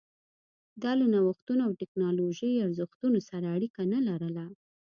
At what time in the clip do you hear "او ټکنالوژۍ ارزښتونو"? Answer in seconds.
1.67-3.19